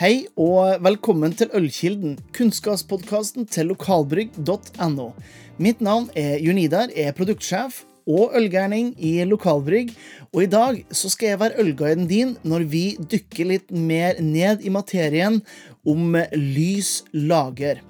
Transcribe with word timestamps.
Hei 0.00 0.30
og 0.40 0.78
velkommen 0.80 1.34
til 1.36 1.50
Ølkilden, 1.52 2.14
kunnskapspodkasten 2.32 3.44
til 3.52 3.66
lokalbrygg.no. 3.68 5.10
Mitt 5.60 5.82
navn 5.84 6.06
er 6.16 6.38
Junidar, 6.40 6.88
er 6.96 7.12
produktsjef 7.18 7.82
og 8.08 8.32
ølgærning 8.40 8.94
i 8.96 9.10
Lokalbrygg, 9.28 9.92
og 10.32 10.40
i 10.46 10.48
dag 10.48 10.80
så 10.88 11.12
skal 11.12 11.34
jeg 11.34 11.42
være 11.42 11.60
ølguiden 11.60 12.08
din 12.08 12.32
når 12.48 12.64
vi 12.72 12.82
dykker 12.96 13.50
litt 13.52 13.68
mer 13.76 14.24
ned 14.24 14.64
i 14.64 14.72
materien 14.72 15.42
om 15.84 16.16
lys 16.32 16.94
lager. 17.12 17.84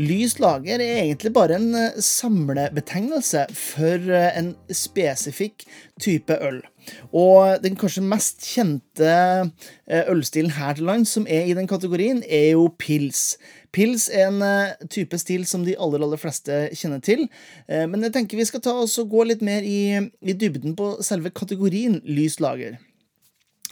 Lys 0.00 0.38
lager 0.40 0.80
er 0.80 1.02
egentlig 1.02 1.36
bare 1.36 1.60
en 1.60 1.76
samlebetegnelse 2.00 3.50
for 3.52 4.08
en 4.32 4.54
spesifikk 4.72 5.68
type 6.00 6.40
øl. 6.40 6.62
Og 7.12 7.60
den 7.64 7.78
kanskje 7.78 8.04
mest 8.04 8.44
kjente 8.46 9.10
eh, 9.10 10.04
ølstilen 10.10 10.54
her 10.56 10.76
til 10.78 10.88
lands 10.88 11.14
som 11.16 11.28
er 11.28 11.48
i 11.48 11.56
den 11.56 11.68
kategorien, 11.70 12.22
er 12.26 12.52
jo 12.54 12.68
pils. 12.80 13.38
Pils 13.74 14.08
er 14.10 14.28
en 14.30 14.88
type 14.90 15.18
stil 15.20 15.46
som 15.46 15.64
de 15.66 15.76
aller, 15.78 16.02
aller 16.02 16.20
fleste 16.20 16.62
kjenner 16.74 17.02
til. 17.06 17.28
Men 17.68 18.02
jeg 18.02 18.16
tenker 18.16 18.40
vi 18.40 18.46
skal 18.48 18.62
ta 18.64 18.72
oss 18.82 18.96
og 18.98 19.12
gå 19.12 19.28
litt 19.28 19.44
mer 19.46 19.62
i, 19.62 19.94
i 20.26 20.34
dybden 20.34 20.74
på 20.78 20.96
selve 21.06 21.30
kategorien 21.30 22.00
lys 22.02 22.40
lager. 22.42 22.80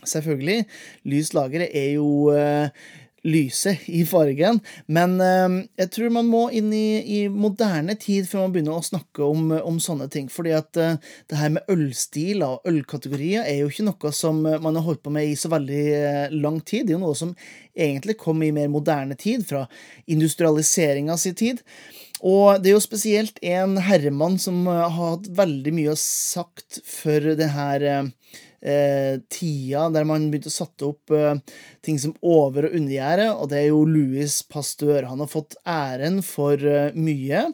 Selvfølgelig, 0.06 0.68
lys 1.10 1.32
lager 1.34 1.66
er 1.66 1.88
jo 1.96 2.30
lyse 3.26 3.74
i 3.86 4.04
fargen. 4.06 4.60
Men 4.86 5.16
eh, 5.22 5.56
jeg 5.82 5.90
tror 5.94 6.14
man 6.14 6.28
må 6.30 6.44
inn 6.54 6.70
i, 6.74 7.00
i, 7.02 7.20
moderne 7.28 7.96
tid 7.98 8.28
før 8.28 8.46
man 8.46 8.54
begynner 8.54 8.78
å 8.78 8.86
snakke 8.86 9.26
om, 9.26 9.52
om 9.58 9.80
sånne 9.82 10.08
ting. 10.12 10.28
Fordi 10.32 10.54
at 10.56 10.80
eh, 10.80 10.98
det 11.30 11.40
her 11.40 11.54
med 11.56 11.72
ølstiler 11.72 12.58
og 12.58 12.68
ølkategorier 12.70 13.46
er 13.46 13.62
jo 13.62 13.70
ikke 13.72 13.88
noe 13.88 14.12
som 14.14 14.42
man 14.46 14.78
har 14.78 14.86
holdt 14.86 15.04
på 15.06 15.14
med 15.14 15.30
i 15.30 15.38
så 15.38 15.50
veldig 15.52 15.84
eh, 15.98 16.36
lang 16.36 16.60
tid. 16.62 16.86
Det 16.86 16.94
er 16.94 16.98
jo 16.98 17.06
noe 17.06 17.18
som 17.18 17.34
egentlig 17.78 18.18
kom 18.20 18.42
i 18.42 18.52
mer 18.54 18.70
moderne 18.72 19.16
tid, 19.18 19.46
fra 19.46 19.64
industrialiseringa 20.10 21.18
si 21.20 21.34
tid. 21.38 21.62
Og 22.26 22.58
det 22.58 22.72
er 22.72 22.74
jo 22.74 22.82
spesielt 22.82 23.38
en 23.46 23.76
herremann 23.86 24.40
som 24.42 24.64
har 24.66 24.90
hatt 24.96 25.28
veldig 25.38 25.74
mye 25.76 25.92
å 25.94 26.00
sagt 26.00 26.80
for 26.82 27.34
det 27.38 27.52
her 27.54 27.84
eh, 28.62 29.18
tida 29.30 29.88
der 29.94 30.06
man 30.08 30.28
begynte 30.30 30.50
å 30.50 30.54
sette 30.54 30.88
opp 30.88 31.12
eh, 31.14 31.36
ting 31.84 31.98
som 32.00 32.14
over- 32.22 32.68
og 32.68 32.78
undergjerde, 32.78 33.28
og 33.34 33.50
det 33.52 33.60
er 33.62 33.68
jo 33.70 33.84
Louis 33.88 34.40
Pasteur. 34.50 35.08
Han 35.10 35.22
har 35.24 35.30
fått 35.30 35.58
æren 35.68 36.22
for 36.26 36.58
eh, 36.58 36.96
mye, 36.96 37.46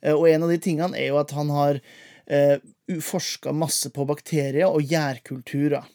eh, 0.00 0.14
og 0.14 0.28
en 0.30 0.46
av 0.46 0.54
de 0.54 0.60
tingene 0.62 0.98
er 0.98 1.12
jo 1.12 1.20
at 1.22 1.34
han 1.36 1.52
har 1.54 1.80
eh, 2.26 2.58
forska 3.02 3.54
masse 3.56 3.90
på 3.94 4.06
bakterier 4.08 4.68
og 4.68 4.86
gjærkulturer. 4.86 5.88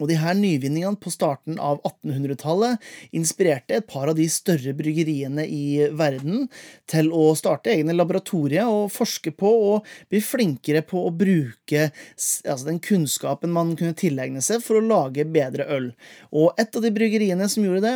Og 0.00 0.08
de 0.08 0.16
her 0.20 0.36
nyvinningene 0.38 0.98
på 1.00 1.12
starten 1.12 1.58
av 1.60 1.80
1800-tallet 1.84 2.80
inspirerte 3.16 3.78
et 3.78 3.88
par 3.88 4.10
av 4.10 4.16
de 4.18 4.26
større 4.32 4.74
bryggeriene 4.76 5.44
i 5.44 5.88
verden 5.98 6.46
til 6.90 7.10
å 7.12 7.32
starte 7.38 7.72
egne 7.74 7.96
laboratorier 7.96 8.70
og 8.70 8.92
forske 8.94 9.34
på 9.36 9.52
og 9.72 9.90
bli 10.12 10.22
flinkere 10.24 10.84
på 10.86 11.04
å 11.06 11.12
bruke 11.14 11.88
altså 11.88 12.68
den 12.68 12.80
kunnskapen 12.82 13.52
man 13.52 13.76
kunne 13.78 13.98
tilegne 13.98 14.42
seg 14.44 14.64
for 14.64 14.78
å 14.78 14.86
lage 14.86 15.28
bedre 15.28 15.68
øl. 15.72 15.92
Og 16.32 16.58
et 16.60 16.72
av 16.74 16.84
de 16.84 16.92
bryggeriene 16.94 17.48
som 17.50 17.64
gjorde 17.66 17.84
det, 17.84 17.94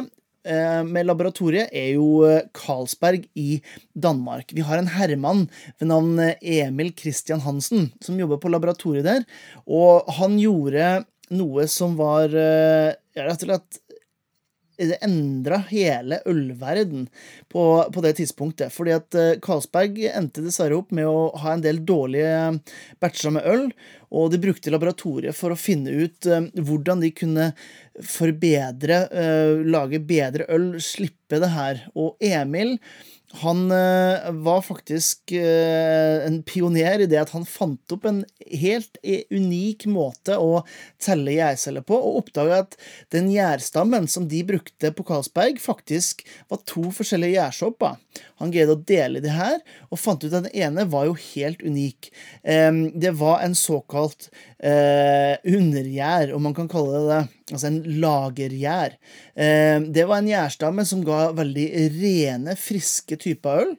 eh, 0.53 0.83
med 0.85 1.09
laboratoriet 1.09 1.73
er 1.73 1.95
jo 1.97 2.23
eh, 2.29 2.45
Carlsberg 2.57 3.27
i 3.35 3.61
Danmark. 3.95 4.53
Vi 4.55 4.65
har 4.67 4.79
en 4.79 4.93
herremann 4.95 5.47
ved 5.79 5.91
navn 5.91 6.21
Emil 6.41 6.93
Christian 6.99 7.43
Hansen 7.47 7.91
som 8.05 8.19
jobber 8.21 8.41
på 8.43 8.53
laboratoriet 8.53 9.07
der, 9.07 9.27
og 9.67 10.09
han 10.21 10.39
gjorde 10.41 11.05
noe 11.35 11.67
som 11.71 11.97
var 11.99 12.33
eh, 12.35 12.93
rett 13.17 13.43
og 13.43 13.51
slett 13.51 13.83
det 14.77 14.99
endra 15.01 15.57
hele 15.71 16.19
ølverden 16.29 17.07
på, 17.49 17.63
på, 17.89 18.03
det 18.05 18.11
tidspunktet. 18.19 18.69
Fordi 18.75 18.93
at 18.93 19.17
Karlsberg 19.17 19.39
Carlsberg 19.41 20.03
endte 20.11 20.45
dessverre 20.45 20.77
opp 20.77 20.93
med 20.93 21.09
å 21.09 21.31
ha 21.41 21.55
en 21.55 21.63
del 21.65 21.81
dårlige 21.89 22.59
batcher 23.01 23.33
med 23.39 23.49
øl, 23.49 23.65
og 24.13 24.29
de 24.35 24.43
brukte 24.43 24.75
laboratoriet 24.75 25.33
for 25.39 25.55
å 25.55 25.57
finne 25.57 25.95
ut 25.97 26.29
hvordan 26.29 27.01
de 27.01 27.09
kunne 27.17 27.49
forbedre, 28.05 29.01
lage 29.65 30.03
bedre 30.05 30.45
øl, 30.53 30.75
slippe 30.85 31.41
det 31.41 31.55
her. 31.57 31.81
Og 31.97 32.21
Emil 32.21 32.77
han 33.43 33.67
uh, 33.71 34.31
var 34.45 34.63
faktisk 34.65 35.33
uh, 35.33 36.27
en 36.27 36.41
pioner 36.47 37.05
i 37.05 37.09
det 37.11 37.19
at 37.21 37.33
han 37.35 37.47
fant 37.49 37.95
opp 37.95 38.07
en 38.09 38.23
helt 38.47 38.99
unik 39.05 39.87
måte 39.91 40.39
å 40.41 40.63
telle 41.03 41.35
gjærceller 41.37 41.85
på, 41.87 41.99
og 41.99 42.23
oppdaga 42.23 42.63
at 42.65 42.77
den 43.15 43.29
gjærstammen 43.33 44.09
som 44.11 44.29
de 44.31 44.43
brukte 44.47 44.93
på 44.95 45.07
Karlsberg, 45.07 45.61
faktisk 45.63 46.25
var 46.51 46.63
to 46.69 46.89
forskjellige 46.95 47.37
gjærsopper. 47.37 47.97
Han 48.41 48.53
greide 48.55 48.77
å 48.77 48.85
dele 48.89 49.23
det 49.25 49.35
her, 49.35 49.61
og 49.91 50.01
fant 50.01 50.25
ut 50.25 50.33
at 50.33 50.47
den 50.47 50.53
ene 50.55 50.87
var 50.93 51.09
jo 51.09 51.17
helt 51.35 51.63
unik. 51.65 52.11
Um, 52.43 52.87
det 52.97 53.15
var 53.21 53.43
en 53.45 53.57
såkalt 53.59 54.29
uh, 54.65 55.35
undergjær, 55.45 56.35
om 56.37 56.47
man 56.49 56.57
kan 56.57 56.71
kalle 56.71 57.01
det 57.01 57.07
det. 57.11 57.23
Altså 57.53 57.69
en 57.71 57.81
lagergjær. 58.03 58.97
Um, 59.39 59.91
det 59.95 60.07
var 60.09 60.19
en 60.19 60.31
gjærstamme 60.33 60.85
som 60.89 61.05
ga 61.07 61.29
veldig 61.37 61.67
rene, 61.95 62.57
friske 62.59 63.19
typer 63.23 63.63
øl 63.63 63.77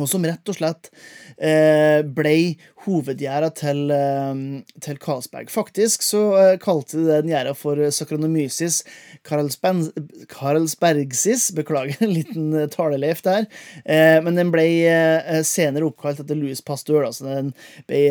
og 0.00 0.08
som 0.08 0.24
rett 0.24 0.48
og 0.48 0.56
slett 0.56 0.88
eh, 1.36 2.00
ble 2.00 2.56
hovedgjerda 2.86 3.50
til, 3.58 3.90
eh, 3.92 4.62
til 4.82 4.98
Karlsberg. 5.02 5.50
Faktisk 5.52 6.02
så 6.06 6.22
eh, 6.40 6.54
kalte 6.62 6.96
de 6.96 7.04
den 7.10 7.28
gjerda 7.28 7.52
for 7.56 7.76
Sakronomysis 7.92 8.84
Karlsbergsis, 9.28 11.50
Beklager 11.56 11.96
en 12.04 12.14
liten 12.14 12.54
eh, 12.56 12.68
taleleif 12.72 13.22
der. 13.26 13.42
Eh, 13.84 14.22
men 14.24 14.36
den 14.40 14.52
ble 14.54 14.64
eh, 14.88 15.42
senere 15.46 15.86
oppkalt 15.90 16.20
etter 16.24 16.36
Louis 16.40 16.60
Pasteur. 16.64 17.02
Altså 17.08 17.24
den 17.28 17.52
ble 17.90 18.02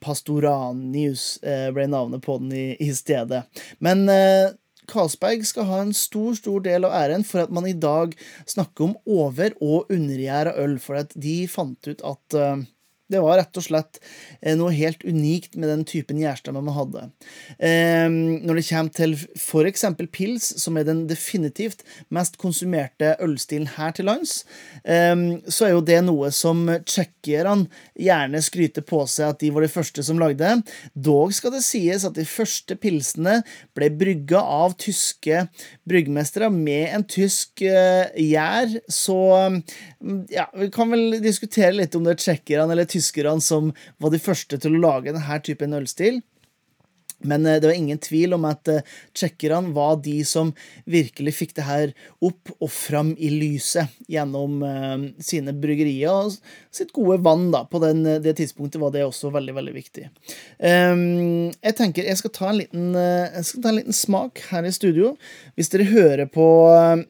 Pastoranius 0.00 1.38
ble 1.40 1.86
navnet 1.90 2.22
på 2.24 2.38
den 2.42 2.52
i, 2.56 2.76
i 2.82 2.94
stedet. 2.96 3.42
Men 3.80 4.08
Carlsberg 4.90 5.46
skal 5.48 5.68
ha 5.70 5.80
en 5.84 5.94
stor 5.96 6.34
stor 6.38 6.64
del 6.64 6.86
av 6.88 6.96
æren 6.98 7.24
for 7.26 7.44
at 7.44 7.54
man 7.54 7.68
i 7.70 7.76
dag 7.76 8.16
snakker 8.50 8.90
om 8.90 8.96
over- 9.06 9.56
og 9.60 9.90
undergjæra 9.92 10.56
øl, 10.60 10.78
for 10.82 11.00
at 11.00 11.14
de 11.14 11.36
fant 11.50 11.90
ut 11.90 12.04
at 12.04 12.38
uh, 12.38 12.62
det 13.10 13.20
var 13.22 13.40
rett 13.40 13.58
og 13.58 13.64
slett 13.66 13.98
eh, 14.40 14.56
noe 14.58 14.72
helt 14.74 15.02
unikt 15.04 15.56
med 15.58 15.70
den 15.72 15.84
typen 15.88 16.20
gjærstemme 16.20 16.62
man 16.62 16.76
hadde. 16.76 17.04
Ehm, 17.58 18.18
når 18.46 18.60
det 18.60 18.66
kommer 18.68 18.94
til 18.94 19.16
f.eks. 19.18 19.84
pils, 20.14 20.50
som 20.62 20.78
er 20.78 20.86
den 20.86 21.04
definitivt 21.10 21.82
mest 22.14 22.38
konsumerte 22.40 23.16
ølstilen 23.22 23.68
her 23.76 23.94
til 23.96 24.08
lands, 24.10 24.44
ehm, 24.84 25.40
så 25.50 25.66
er 25.66 25.74
jo 25.74 25.84
det 25.84 26.00
noe 26.06 26.30
som 26.34 26.62
tsjekkierne 26.86 27.68
gjerne 27.98 28.42
skryter 28.44 28.86
på 28.86 29.02
seg 29.10 29.34
at 29.34 29.42
de 29.42 29.50
var 29.54 29.66
de 29.66 29.72
første 29.72 30.04
som 30.06 30.20
lagde. 30.20 30.54
Dog 30.94 31.34
skal 31.36 31.54
det 31.56 31.64
sies 31.66 32.06
at 32.06 32.16
de 32.18 32.26
første 32.28 32.76
pilsene 32.80 33.40
ble 33.76 33.90
brygga 34.00 34.40
av 34.40 34.76
tyske 34.80 35.44
bryggmestere 35.88 36.50
med 36.54 36.94
en 36.94 37.04
tysk 37.10 37.62
uh, 37.66 38.06
gjær, 38.14 38.76
så 38.90 39.18
ja, 40.32 40.46
vi 40.56 40.68
kan 40.72 40.90
vel 40.92 41.18
diskutere 41.22 41.74
litt 41.74 41.94
om 41.96 42.04
det 42.06 42.14
er 42.14 42.20
tsjekkerne 42.22 42.74
eller 42.74 42.88
tyskerne 42.88 42.99
tyskerne 43.00 43.42
som 43.44 43.72
var 43.98 44.14
de 44.14 44.20
første 44.22 44.60
til 44.60 44.76
å 44.76 44.84
lage 44.84 45.14
denne 45.16 45.40
typen 45.44 45.74
ølstil. 45.76 46.20
Men 47.20 47.46
eh, 47.46 47.60
det 47.60 47.66
var 47.66 47.74
ingen 47.74 47.98
tvil 47.98 48.34
om 48.34 48.46
at 48.48 48.68
eh, 48.68 48.84
tsjekkerne 49.14 49.74
var 49.76 49.98
de 50.04 50.20
som 50.24 50.52
virkelig 50.90 51.34
fikk 51.36 51.54
det 51.58 51.66
her 51.66 51.92
opp 52.24 52.52
og 52.58 52.70
fram 52.72 53.12
i 53.18 53.30
lyset 53.32 53.90
gjennom 54.10 54.60
uh, 54.64 55.02
sine 55.22 55.52
bryggerier 55.56 56.10
og 56.10 56.34
sitt 56.74 56.92
gode 56.96 57.20
vann. 57.24 57.48
da, 57.52 57.62
På 57.68 57.80
den, 57.82 58.02
det 58.22 58.36
tidspunktet 58.38 58.80
var 58.82 58.92
det 58.94 59.04
også 59.06 59.30
veldig 59.34 59.54
veldig 59.56 59.74
viktig. 59.74 60.06
Um, 60.58 61.50
jeg 61.60 61.76
tenker 61.78 62.08
jeg 62.08 62.20
skal, 62.20 62.32
ta 62.34 62.48
en 62.50 62.58
liten, 62.60 62.88
jeg 62.96 63.46
skal 63.46 63.62
ta 63.62 63.72
en 63.72 63.78
liten 63.78 63.96
smak 63.96 64.42
her 64.50 64.66
i 64.66 64.72
studio. 64.74 65.14
Hvis 65.58 65.70
dere 65.72 65.88
hører 65.90 66.26
på 66.30 66.46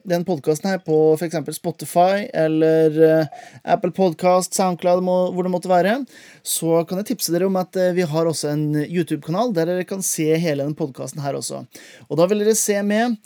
den 0.07 0.25
podkasten 0.27 0.71
her 0.71 0.81
på 0.85 0.99
f.eks. 1.17 1.39
Spotify 1.57 2.27
eller 2.33 3.27
Apple 3.63 3.93
Podcast, 3.95 4.55
SoundCloud, 4.57 5.03
hvor 5.03 5.45
det 5.45 5.53
måtte 5.53 5.71
være, 5.71 5.97
så 6.43 6.83
kan 6.87 7.01
jeg 7.01 7.11
tipse 7.11 7.33
dere 7.33 7.49
om 7.49 7.59
at 7.59 7.77
vi 7.95 8.05
har 8.07 8.29
også 8.29 8.51
en 8.53 8.65
YouTube-kanal 8.85 9.55
der 9.55 9.69
dere 9.69 9.87
kan 9.87 10.00
kan 10.01 10.07
se 10.07 10.27
hele 10.35 10.63
denne 10.63 10.77
podkasten 10.77 11.21
her 11.21 11.37
også. 11.37 11.65
Og 12.09 12.19
da 12.19 12.27
vil 12.29 12.41
dere 12.43 12.57
se 12.57 12.81
med 12.81 13.17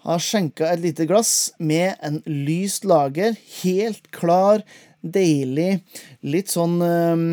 har 0.00 0.20
skjenka 0.24 0.70
et 0.70 0.80
lite 0.80 1.04
glass 1.04 1.52
med 1.60 1.98
en 2.00 2.22
lyst 2.24 2.86
lager. 2.88 3.36
Helt 3.60 4.08
klar, 4.16 4.62
deilig, 5.02 5.82
litt 6.24 6.48
sånn 6.52 6.78
eh, 6.80 7.24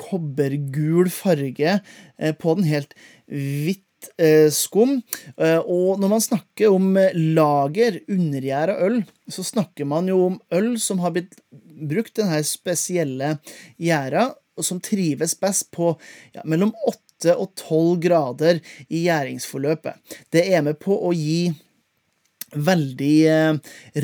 kobbergul 0.00 1.08
farge 1.12 1.78
eh, 1.80 2.34
på 2.36 2.58
den. 2.58 2.68
Helt 2.68 2.92
hvitt 3.30 4.10
uh, 4.20 4.48
skum. 4.52 4.98
Uh, 5.36 5.60
og 5.60 6.00
når 6.00 6.12
man 6.12 6.24
snakker 6.24 6.72
om 6.72 6.92
lager, 7.36 8.00
undergjæra 8.08 8.78
øl, 8.84 9.02
så 9.28 9.44
snakker 9.46 9.88
man 9.88 10.08
jo 10.10 10.22
om 10.26 10.38
øl 10.56 10.74
som 10.80 11.00
har 11.04 11.14
blitt 11.16 11.38
brukt 11.80 12.16
denne 12.18 12.40
spesielle 12.44 13.36
gjæra, 13.80 14.28
og 14.60 14.66
som 14.66 14.80
trives 14.84 15.36
best 15.40 15.70
på 15.72 15.94
ja, 16.34 16.44
mellom 16.44 16.74
8 16.84 17.09
og 17.28 17.52
12 17.54 17.98
grader 18.06 18.60
i 18.88 19.04
gjæringsforløpet. 19.06 20.16
Det 20.32 20.46
er 20.48 20.64
med 20.66 20.80
på 20.80 20.96
å 20.96 21.12
gi 21.16 21.50
veldig 22.50 23.16
eh, 23.30 23.58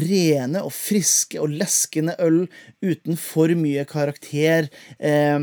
rene 0.06 0.62
og 0.62 0.72
friske 0.74 1.40
og 1.42 1.54
leskende 1.58 2.14
øl 2.22 2.44
uten 2.84 3.18
for 3.18 3.50
mye 3.58 3.86
karakter 3.88 4.68
eh, 4.98 5.38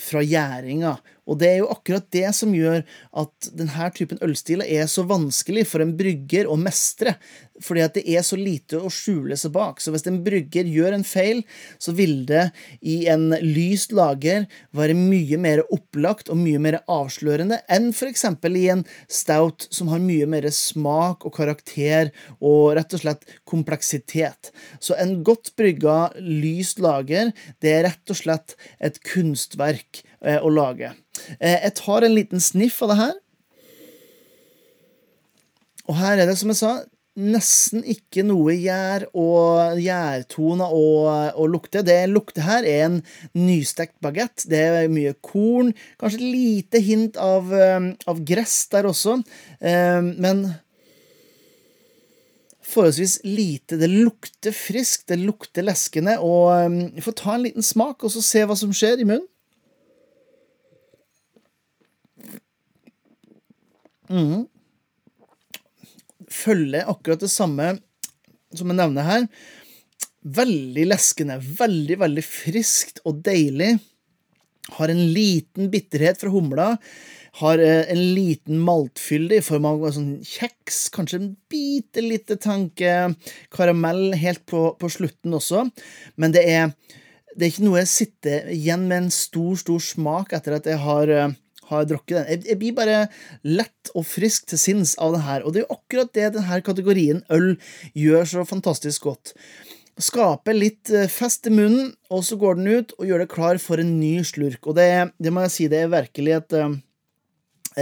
fra 0.00 0.24
gjæringa. 0.24 0.96
Og 1.28 1.36
det 1.42 1.50
er 1.50 1.58
jo 1.60 1.68
akkurat 1.72 2.06
det 2.14 2.28
som 2.36 2.54
gjør 2.56 2.80
at 3.20 3.50
denne 3.52 3.90
typen 3.96 4.20
ølstiler 4.24 4.64
er 4.64 4.88
så 4.88 5.04
vanskelig 5.08 5.66
for 5.68 5.84
en 5.84 5.92
brygger 5.98 6.48
å 6.48 6.56
mestre. 6.60 7.18
Fordi 7.64 7.82
at 7.84 7.96
det 7.98 8.04
er 8.06 8.24
så 8.26 8.38
lite 8.38 8.80
å 8.80 8.90
skjule 8.92 9.36
seg 9.38 9.52
bak. 9.54 9.82
Så 9.82 9.92
hvis 9.94 10.06
en 10.08 10.20
brygger 10.24 10.68
gjør 10.68 10.96
en 10.96 11.06
feil, 11.06 11.42
så 11.82 11.94
vil 11.96 12.22
det 12.28 12.48
i 12.80 13.00
en 13.10 13.30
lyst 13.42 13.94
lager 13.96 14.46
være 14.76 14.96
mye 14.98 15.38
mer 15.40 15.64
opplagt 15.74 16.30
og 16.32 16.40
mye 16.40 16.60
mer 16.62 16.80
avslørende 16.90 17.60
enn 17.72 17.90
f.eks. 17.92 18.24
i 18.48 18.64
en 18.72 18.84
stout 19.10 19.68
som 19.74 19.90
har 19.92 20.02
mye 20.02 20.28
mer 20.30 20.48
smak 20.54 21.26
og 21.28 21.34
karakter 21.36 22.12
og 22.38 22.76
rett 22.78 22.94
og 22.96 23.04
slett 23.04 23.26
kompleksitet. 23.48 24.52
Så 24.80 24.96
en 24.98 25.18
godt 25.26 25.54
brygga 25.58 26.12
lyst 26.20 26.82
lager, 26.82 27.32
det 27.62 27.74
er 27.74 27.86
rett 27.90 28.14
og 28.14 28.20
slett 28.20 28.56
et 28.78 29.00
kunstverk 29.06 30.02
eh, 30.22 30.38
å 30.38 30.50
lage. 30.52 30.92
Eh, 31.38 31.58
jeg 31.64 31.74
tar 31.80 32.06
en 32.06 32.14
liten 32.14 32.42
sniff 32.42 32.80
av 32.84 32.92
det 32.92 33.00
her. 33.02 33.16
Og 35.88 35.96
her 35.96 36.20
er 36.20 36.28
det, 36.28 36.36
som 36.36 36.52
jeg 36.52 36.60
sa, 36.60 36.72
nesten 37.18 37.82
ikke 37.88 38.22
noe 38.26 38.54
gjær 38.54 39.08
og 39.10 39.80
gjærtone 39.82 40.68
og, 40.70 41.08
og 41.34 41.50
lukte. 41.50 41.82
Det 41.86 41.98
lukter 42.10 42.46
her 42.46 42.66
er 42.68 42.84
en 42.86 43.00
nystekt 43.36 43.96
bagett. 44.04 44.46
Det 44.48 44.60
er 44.62 44.92
mye 44.92 45.16
korn. 45.24 45.72
Kanskje 46.00 46.20
et 46.20 46.28
lite 46.36 46.82
hint 46.84 47.18
av, 47.20 47.50
eh, 47.54 47.90
av 48.10 48.22
gress 48.26 48.60
der 48.72 48.88
også. 48.90 49.18
Eh, 49.58 50.00
men 50.14 50.44
forholdsvis 52.68 53.18
lite. 53.26 53.80
Det 53.80 53.88
lukter 53.90 54.54
friskt, 54.54 55.08
det 55.10 55.18
lukter 55.22 55.66
leskende. 55.66 56.18
Og 56.22 56.52
eh, 56.54 56.78
vi 56.98 57.04
får 57.04 57.18
ta 57.18 57.34
en 57.34 57.48
liten 57.48 57.66
smak 57.66 58.06
og 58.06 58.14
så 58.14 58.22
se 58.24 58.46
hva 58.46 58.58
som 58.58 58.74
skjer 58.74 59.02
i 59.02 59.08
munnen. 59.08 59.26
Mm 64.08 64.46
følger 66.38 66.88
akkurat 66.90 67.22
det 67.24 67.32
samme 67.32 67.74
som 68.56 68.70
jeg 68.70 68.78
nevner 68.78 69.06
her. 69.06 69.28
Veldig 70.38 70.88
leskende, 70.90 71.38
veldig, 71.38 71.98
veldig 72.02 72.24
friskt 72.24 73.02
og 73.08 73.22
deilig. 73.26 73.76
Har 74.76 74.92
en 74.92 75.04
liten 75.14 75.70
bitterhet 75.72 76.20
fra 76.20 76.32
humla. 76.32 76.68
Har 77.40 77.60
eh, 77.62 77.86
en 77.92 78.02
liten 78.16 78.60
maltfylde 78.64 79.38
i 79.38 79.44
form 79.44 79.68
av 79.68 79.84
sånn 79.94 80.16
kjeks, 80.26 80.88
kanskje 80.94 81.20
en 81.20 81.32
bitte 81.50 82.02
lite 82.02 82.38
tanke 82.40 82.94
karamell 83.54 84.16
helt 84.18 84.44
på, 84.48 84.72
på 84.80 84.90
slutten 84.92 85.36
også. 85.38 85.68
Men 86.16 86.34
det 86.34 86.44
er, 86.50 86.72
det 87.36 87.46
er 87.46 87.52
ikke 87.52 87.68
noe 87.68 87.82
jeg 87.84 87.92
sitter 87.94 88.50
igjen 88.54 88.88
med 88.88 89.04
en 89.04 89.12
stor, 89.14 89.54
stor 89.60 89.84
smak 89.84 90.34
etter 90.36 90.58
at 90.58 90.68
jeg 90.68 90.82
har 90.82 91.14
eh, 91.14 91.36
har 91.70 91.88
drukket 91.88 92.16
den. 92.18 92.44
Jeg, 92.48 92.58
blir 92.60 92.76
bare 92.76 93.00
lett 93.46 93.92
og 93.94 94.06
frisk 94.08 94.48
til 94.50 94.60
sinns 94.60 94.96
av 95.02 95.16
det 95.16 95.24
her, 95.26 95.44
og 95.44 95.54
det 95.54 95.62
er 95.62 95.66
jo 95.66 95.78
akkurat 95.78 96.12
det 96.16 96.30
denne 96.36 96.60
kategorien 96.66 97.24
øl 97.34 97.54
gjør 97.96 98.28
så 98.32 98.46
fantastisk 98.48 99.08
godt. 99.10 99.34
Skaper 99.98 100.54
litt 100.54 100.92
eh, 100.94 101.08
fest 101.10 101.48
i 101.50 101.54
munnen, 101.54 101.94
og 102.14 102.22
så 102.26 102.38
går 102.38 102.58
den 102.58 102.68
ut 102.70 102.92
og 102.98 103.08
gjør 103.08 103.24
det 103.24 103.32
klar 103.32 103.58
for 103.62 103.82
en 103.82 103.96
ny 103.98 104.20
slurk. 104.26 104.60
Og 104.70 104.76
det, 104.78 104.90
det 105.18 105.32
må 105.34 105.42
jeg 105.46 105.54
si, 105.54 105.66
det 105.70 105.82
er 105.84 105.90
virkelig 105.90 106.36
et 106.36 106.54
eh, 106.54 106.76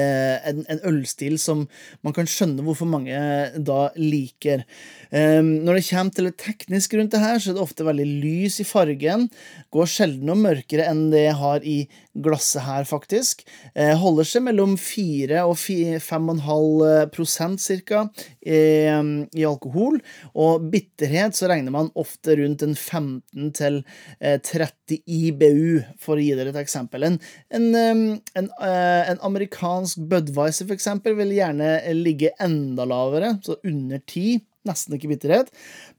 eh, 0.00 0.48
en, 0.48 0.62
en, 0.72 0.80
ølstil 0.88 1.36
som 1.40 1.66
man 2.06 2.16
kan 2.16 2.28
skjønne 2.30 2.64
hvorfor 2.64 2.88
mange 2.88 3.20
da 3.60 3.80
liker. 4.00 4.64
Um, 5.10 5.52
når 5.66 5.78
det 5.78 5.84
kommer 5.90 6.16
til 6.16 6.30
det 6.30 6.38
tekniske 6.40 6.98
rundt 6.98 7.12
det 7.14 7.22
her, 7.22 7.36
så 7.38 7.52
er 7.52 7.58
det 7.58 7.66
ofte 7.66 7.86
veldig 7.86 8.08
lys 8.24 8.58
i 8.64 8.68
fargen. 8.68 9.28
Går 9.74 9.92
sjelden 9.92 10.26
noe 10.30 10.40
mørkere 10.40 10.88
enn 10.88 11.08
det 11.12 11.26
jeg 11.28 11.38
har 11.42 11.68
i 11.68 11.78
glasset 12.22 12.64
her, 12.66 12.86
faktisk. 12.88 13.44
Eh, 13.74 13.94
holder 13.98 14.28
seg 14.28 14.44
mellom 14.46 14.76
4 14.80 15.42
og 15.46 15.56
5,5 15.58 17.10
prosent 17.14 17.62
ca. 17.62 18.06
I, 18.46 18.60
i, 19.34 19.44
alkohol. 19.46 19.98
Og 20.38 20.66
bitterhet 20.72 21.36
så 21.36 21.50
regner 21.50 21.74
man 21.74 21.90
ofte 21.98 22.36
rundt 22.38 22.62
en 22.62 22.76
15 22.76 23.52
til 23.56 23.80
30 24.20 25.00
IBU, 25.02 25.82
for 26.00 26.16
å 26.16 26.22
gi 26.22 26.34
dere 26.38 26.52
et 26.54 26.60
eksempel. 26.60 27.08
En, 27.08 27.18
en, 27.50 27.70
en, 28.38 28.50
eh, 28.62 29.02
en 29.10 29.22
amerikansk 29.26 30.04
Budwiser, 30.10 30.68
for 30.68 30.76
eksempel, 30.76 31.16
vil 31.18 31.34
gjerne 31.36 31.78
ligge 31.96 32.34
enda 32.42 32.86
lavere, 32.88 33.36
så 33.42 33.58
under 33.66 34.02
10 34.02 34.44
nesten 34.66 34.96
ikke 34.96 35.10
bitterhet. 35.12 35.52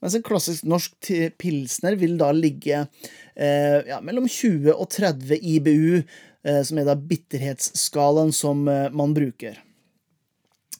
Mens 0.03 0.17
en 0.17 0.25
klassisk 0.25 0.67
norsk 0.67 1.11
pilsner 1.39 1.97
vil 1.99 2.17
da 2.19 2.31
ligge 2.35 2.83
eh, 2.83 3.79
ja, 3.89 4.01
mellom 4.03 4.27
20 4.29 4.73
og 4.73 4.89
30 4.93 5.39
IBU, 5.55 6.01
eh, 6.47 6.61
som 6.67 6.81
er 6.81 6.89
da 6.89 6.97
bitterhetsskalaen 6.99 8.33
som 8.35 8.67
eh, 8.71 8.87
man 8.93 9.15
bruker. 9.17 9.61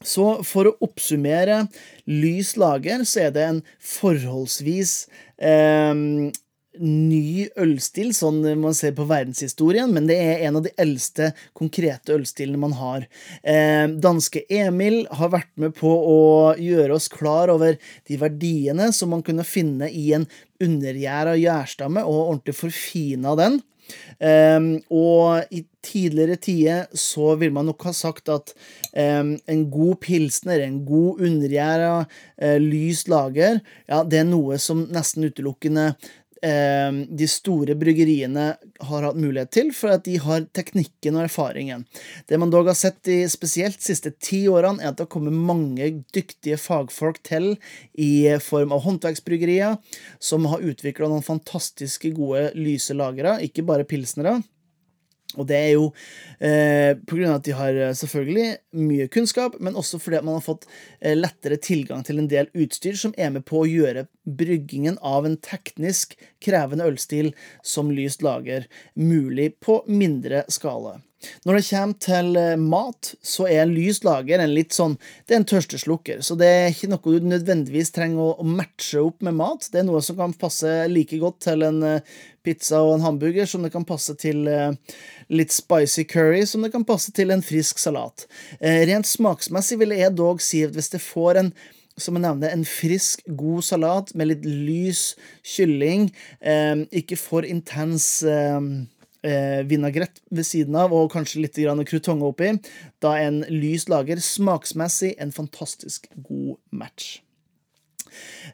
Så 0.06 0.44
for 0.46 0.70
å 0.70 0.76
oppsummere 0.86 1.64
lys 2.06 2.54
lager, 2.60 3.02
så 3.08 3.28
er 3.28 3.32
det 3.34 3.46
en 3.48 3.64
forholdsvis 3.82 5.00
eh, 5.42 5.94
ny 6.82 7.48
ølstil, 7.60 8.14
sånn 8.16 8.42
man 8.62 8.76
ser 8.78 8.94
på 8.98 9.08
verdenshistorien, 9.10 9.92
men 9.94 10.10
det 10.10 10.18
er 10.22 10.44
en 10.48 10.60
av 10.60 10.66
de 10.66 10.74
eldste 10.80 11.32
konkrete 11.58 12.16
ølstilene 12.16 12.62
man 12.62 12.76
har. 12.80 13.08
Eh, 13.44 13.86
danske 14.02 14.44
Emil 14.50 15.04
har 15.20 15.34
vært 15.34 15.54
med 15.60 15.76
på 15.78 15.92
å 15.92 16.20
gjøre 16.62 16.98
oss 16.98 17.10
klar 17.12 17.54
over 17.54 17.80
de 18.08 18.20
verdiene 18.22 18.92
som 18.96 19.14
man 19.14 19.26
kunne 19.26 19.48
finne 19.48 19.90
i 19.92 20.12
en 20.18 20.28
undergjæra 20.64 21.38
gjærstamme, 21.38 22.06
og 22.06 22.24
ordentlig 22.28 22.58
forfina 22.58 23.36
den. 23.38 23.60
Um, 24.20 24.82
og 24.92 25.54
i 25.54 25.62
tidligere 25.86 26.36
tider 26.42 26.98
så 26.98 27.36
vil 27.40 27.54
man 27.56 27.70
nok 27.70 27.86
ha 27.88 27.94
sagt 27.96 28.28
at 28.34 28.52
um, 28.92 29.36
en 29.48 29.62
god 29.72 30.02
pilsner, 30.04 30.64
en 30.66 30.82
god 30.88 31.22
undergjæra 31.24 31.92
uh, 32.04 32.58
lys 32.60 33.06
lager, 33.12 33.62
ja, 33.88 34.02
det 34.04 34.24
er 34.24 34.28
noe 34.28 34.60
som 34.62 34.84
nesten 34.92 35.30
utelukkende 35.30 35.94
Eh, 35.94 36.27
de 36.42 37.28
store 37.30 37.76
bryggeriene 37.80 38.46
har 38.90 39.06
hatt 39.08 39.20
mulighet 39.20 39.52
til, 39.56 39.72
for 39.76 39.96
at 39.96 40.06
de 40.06 40.18
har 40.22 40.46
teknikken 40.56 41.18
og 41.18 41.26
erfaringen. 41.26 41.86
Det 42.30 42.40
man 42.40 42.52
dog 42.54 42.70
har 42.70 42.78
sett 42.78 43.00
de 43.08 43.20
spesielt 43.32 43.80
de 43.80 43.88
siste 43.90 44.14
ti 44.24 44.44
årene, 44.52 44.82
er 44.82 44.92
at 44.92 45.00
det 45.00 45.08
har 45.08 45.14
kommet 45.16 45.34
mange 45.34 45.90
dyktige 46.16 46.60
fagfolk 46.62 47.22
til 47.28 47.56
i 47.98 48.28
form 48.44 48.76
av 48.76 48.84
håndverksbryggerier, 48.86 49.80
som 50.20 50.46
har 50.52 50.66
utvikla 50.66 51.10
noen 51.10 51.26
fantastiske 51.26 52.14
gode 52.18 52.52
lyse 52.58 52.96
lagre, 52.98 53.40
ikke 53.46 53.66
bare 53.68 53.88
pilsnere. 53.88 54.40
Og 55.38 55.48
det 55.50 55.58
er 55.58 55.72
jo 55.76 55.88
eh, 56.42 56.98
pga. 57.08 57.36
at 57.36 57.46
de 57.48 57.56
har 57.58 57.78
eh, 57.78 57.96
selvfølgelig 57.98 58.48
mye 58.82 59.08
kunnskap, 59.14 59.58
men 59.60 59.78
også 59.78 60.00
fordi 60.02 60.22
man 60.26 60.40
har 60.40 60.46
fått 60.46 60.68
eh, 61.00 61.16
lettere 61.18 61.60
tilgang 61.62 62.04
til 62.08 62.22
en 62.22 62.30
del 62.32 62.52
utstyr 62.58 62.98
som 63.00 63.16
er 63.18 63.34
med 63.36 63.46
på 63.48 63.64
å 63.64 63.70
gjøre 63.70 64.08
bryggingen 64.26 64.98
av 65.06 65.28
en 65.28 65.38
teknisk 65.38 66.18
krevende 66.44 66.88
ølstil 66.90 67.34
som 67.64 67.94
lyst 67.94 68.26
lager 68.26 68.68
mulig 68.98 69.54
på 69.64 69.84
mindre 69.88 70.44
skala. 70.52 70.98
Når 71.48 71.58
det 71.58 71.66
kommer 71.66 71.98
til 72.04 72.38
eh, 72.38 72.60
mat, 72.62 73.12
så 73.26 73.48
er 73.50 73.70
lys 73.70 74.04
lager 74.06 74.42
en 74.42 74.54
litt 74.54 74.76
sånn 74.76 74.98
Det 75.26 75.34
er 75.34 75.40
en 75.42 75.48
tørsteslukker, 75.50 76.22
så 76.22 76.38
det 76.38 76.48
er 76.48 76.68
ikke 76.70 76.92
noe 76.92 77.14
du 77.18 77.30
nødvendigvis 77.32 77.94
trenger 77.96 78.38
å 78.38 78.46
matche 78.46 79.02
opp 79.02 79.26
med 79.26 79.38
mat. 79.40 79.66
Det 79.74 79.82
er 79.82 79.88
noe 79.88 80.02
som 80.06 80.20
kan 80.20 80.36
passe 80.38 80.74
like 80.92 81.18
godt 81.22 81.40
til 81.48 81.66
en 81.66 81.82
eh, 81.88 82.18
pizza 82.46 82.84
og 82.86 82.96
en 82.96 83.08
hamburger 83.08 83.50
som 83.50 83.66
det 83.66 83.74
kan 83.74 83.88
passe 83.88 84.14
til 84.22 84.46
eh, 84.52 84.76
litt 85.34 85.56
spicy 85.56 86.06
curry, 86.08 86.44
som 86.46 86.64
det 86.64 86.72
kan 86.76 86.86
passe 86.88 87.12
til 87.16 87.34
en 87.34 87.44
frisk 87.44 87.82
salat. 87.82 88.28
Rent 88.62 89.10
smaksmessig 89.10 89.80
vil 89.82 89.96
jeg 89.98 90.16
dog 90.16 90.40
si 90.44 90.62
at 90.64 90.78
hvis 90.78 90.94
det 90.94 91.04
får 91.04 91.42
en 91.42 91.52
som 91.98 92.14
jeg 92.14 92.22
nevner, 92.28 92.54
en 92.54 92.66
frisk, 92.70 93.24
god 93.40 93.66
salat 93.66 94.12
med 94.14 94.30
litt 94.30 94.44
lys 94.46 95.16
kylling, 95.42 96.12
ikke 96.94 97.18
for 97.18 97.48
intens 97.48 98.22
vinagrett 99.68 100.22
ved 100.30 100.46
siden 100.46 100.76
av 100.80 100.94
og 100.96 101.12
kanskje 101.12 101.42
litt 101.44 101.58
krutonge 101.90 102.28
oppi. 102.28 102.54
Da 103.04 103.18
en 103.20 103.44
lys 103.50 103.88
lager 103.90 104.22
smaksmessig 104.22 105.16
en 105.20 105.32
fantastisk 105.32 106.08
god 106.16 106.58
match. 106.72 107.22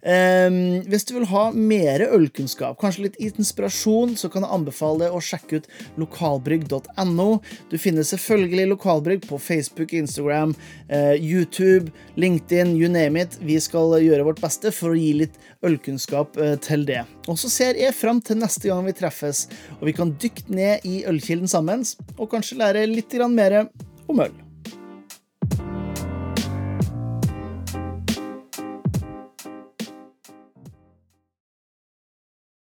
Um, 0.04 0.82
hvis 0.90 1.06
du 1.08 1.14
vil 1.16 1.28
ha 1.32 1.44
mer 1.56 2.04
ølkunnskap, 2.06 2.78
kanskje 2.82 3.08
litt 3.08 3.20
inspirasjon, 3.22 4.18
så 4.20 4.30
kan 4.34 4.46
jeg 4.46 4.56
anbefale 4.56 5.06
deg 5.06 5.16
å 5.16 5.22
sjekke 5.24 5.62
ut 5.62 5.70
lokalbrygg.no. 6.02 7.30
Du 7.72 7.78
finner 7.82 8.08
selvfølgelig 8.08 8.70
Lokalbrygg 8.74 9.28
på 9.30 9.40
Facebook, 9.42 9.94
Instagram, 9.96 10.56
uh, 10.92 11.16
YouTube, 11.16 11.94
LinkedIn, 12.20 12.76
you 12.80 12.92
name 12.92 13.20
it. 13.22 13.40
Vi 13.42 13.60
skal 13.64 13.98
gjøre 14.04 14.28
vårt 14.28 14.44
beste 14.44 14.74
for 14.76 14.94
å 14.94 15.00
gi 15.00 15.14
litt 15.24 15.40
ølkunnskap 15.64 16.40
uh, 16.42 16.56
til 16.64 16.88
det. 16.90 17.04
Og 17.32 17.40
så 17.40 17.52
ser 17.52 17.80
jeg 17.80 17.96
fram 17.96 18.22
til 18.24 18.42
neste 18.42 18.70
gang 18.70 18.84
vi 18.88 18.96
treffes, 18.98 19.46
og 19.80 19.88
vi 19.90 19.96
kan 19.96 20.16
dykke 20.20 20.50
ned 20.54 20.88
i 20.90 21.04
ølkilden 21.10 21.52
sammen, 21.52 21.86
og 22.18 22.32
kanskje 22.34 22.60
lære 22.60 22.90
litt 22.92 23.14
mer 23.30 23.64
om 24.10 24.20
øl. 24.20 24.43